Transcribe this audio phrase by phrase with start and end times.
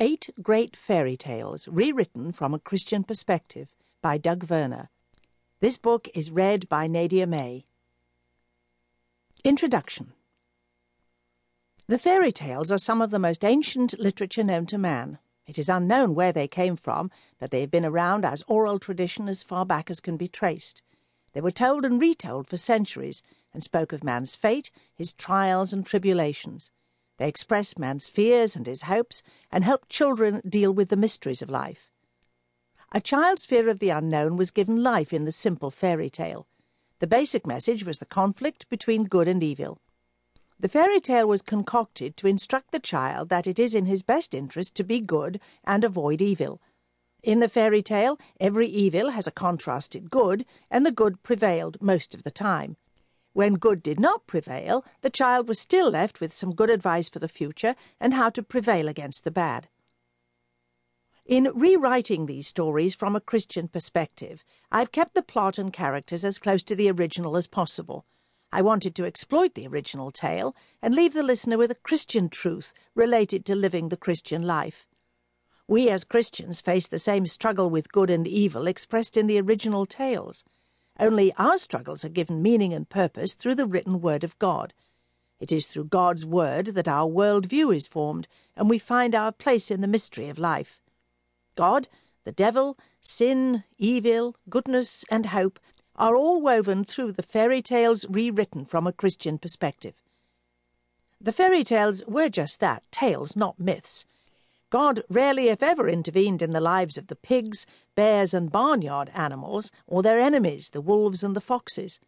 [0.00, 4.90] Eight Great Fairy Tales Rewritten from a Christian Perspective by Doug Verner.
[5.58, 7.66] This book is read by Nadia May.
[9.42, 10.12] Introduction
[11.88, 15.18] The fairy tales are some of the most ancient literature known to man.
[15.48, 17.10] It is unknown where they came from,
[17.40, 20.80] but they have been around as oral tradition as far back as can be traced.
[21.32, 23.20] They were told and retold for centuries
[23.52, 26.70] and spoke of man's fate, his trials and tribulations.
[27.18, 29.22] They express man's fears and his hopes
[29.52, 31.90] and help children deal with the mysteries of life.
[32.92, 36.46] A child's fear of the unknown was given life in the simple fairy tale.
[37.00, 39.80] The basic message was the conflict between good and evil.
[40.60, 44.34] The fairy tale was concocted to instruct the child that it is in his best
[44.34, 46.60] interest to be good and avoid evil.
[47.22, 52.14] In the fairy tale, every evil has a contrasted good, and the good prevailed most
[52.14, 52.76] of the time.
[53.38, 57.20] When good did not prevail, the child was still left with some good advice for
[57.20, 59.68] the future and how to prevail against the bad.
[61.24, 66.40] In rewriting these stories from a Christian perspective, I've kept the plot and characters as
[66.40, 68.04] close to the original as possible.
[68.50, 72.74] I wanted to exploit the original tale and leave the listener with a Christian truth
[72.96, 74.88] related to living the Christian life.
[75.68, 79.86] We as Christians face the same struggle with good and evil expressed in the original
[79.86, 80.42] tales.
[80.98, 84.74] Only our struggles are given meaning and purpose through the written Word of God.
[85.38, 89.30] It is through God's Word that our world view is formed, and we find our
[89.30, 90.80] place in the mystery of life.
[91.54, 91.86] God,
[92.24, 95.60] the devil, sin, evil, goodness, and hope
[95.94, 100.02] are all woven through the fairy tales rewritten from a Christian perspective.
[101.20, 104.04] The fairy tales were just that tales, not myths.
[104.70, 109.70] God rarely, if ever, intervened in the lives of the pigs, bears, and barnyard animals,
[109.86, 111.98] or their enemies, the wolves and the foxes.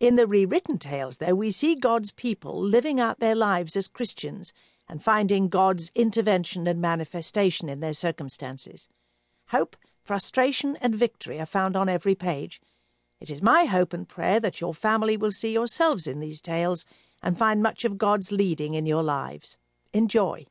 [0.00, 4.52] In the rewritten tales, though, we see God's people living out their lives as Christians
[4.88, 8.88] and finding God's intervention and manifestation in their circumstances.
[9.50, 12.60] Hope, frustration, and victory are found on every page.
[13.20, 16.84] It is my hope and prayer that your family will see yourselves in these tales
[17.22, 19.56] and find much of God's leading in your lives.
[19.92, 20.46] Enjoy.